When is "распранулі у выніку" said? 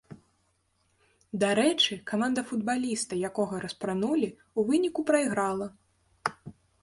3.67-5.01